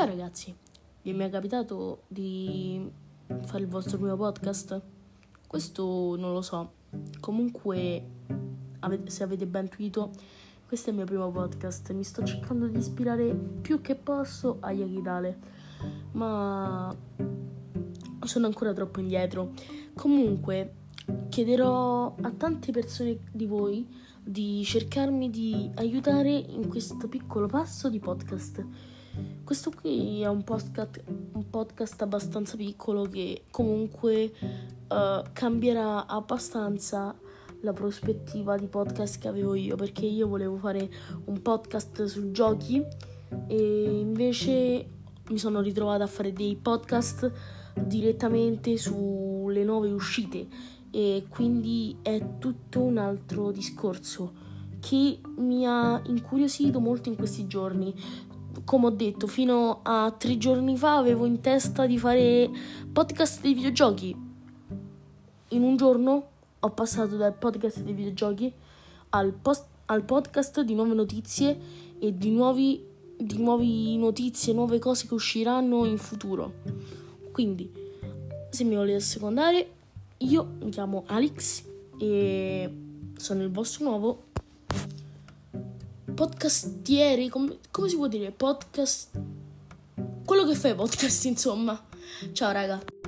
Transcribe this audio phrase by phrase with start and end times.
[0.00, 0.56] Ciao ragazzi,
[1.02, 2.90] vi è mai capitato di
[3.44, 4.80] fare il vostro primo podcast?
[5.46, 6.72] Questo non lo so.
[7.20, 8.02] Comunque,
[9.04, 10.10] se avete ben intuito,
[10.66, 11.92] questo è il mio primo podcast.
[11.92, 15.38] Mi sto cercando di ispirare più che posso a Yagidale,
[16.12, 16.96] ma
[18.24, 19.52] sono ancora troppo indietro.
[19.92, 20.76] Comunque,
[21.28, 23.86] chiederò a tante persone di voi
[24.18, 28.64] di cercarmi di aiutare in questo piccolo passo di podcast.
[29.44, 34.32] Questo qui è un podcast, un podcast abbastanza piccolo che comunque
[34.88, 37.14] uh, cambierà abbastanza
[37.62, 40.88] la prospettiva di podcast che avevo io perché io volevo fare
[41.24, 42.82] un podcast su giochi
[43.46, 44.88] e invece
[45.28, 47.30] mi sono ritrovata a fare dei podcast
[47.74, 50.46] direttamente sulle nuove uscite
[50.90, 54.48] e quindi è tutto un altro discorso
[54.80, 57.94] che mi ha incuriosito molto in questi giorni.
[58.64, 62.50] Come ho detto, fino a tre giorni fa avevo in testa di fare
[62.92, 64.16] podcast dei videogiochi.
[65.48, 68.52] In un giorno ho passato dal podcast dei videogiochi
[69.10, 71.58] al, post, al podcast di nuove notizie
[71.98, 72.84] e di nuovi,
[73.16, 76.54] di nuove notizie, nuove cose che usciranno in futuro.
[77.32, 77.70] Quindi,
[78.50, 79.70] se mi volete secondare,
[80.18, 81.64] io mi chiamo Alex
[81.98, 82.72] e
[83.16, 84.22] sono il vostro nuovo
[86.20, 88.30] podcastiere, come, come si può dire?
[88.30, 89.08] Podcast...
[90.22, 91.82] Quello che fai podcast, insomma.
[92.32, 92.99] Ciao raga.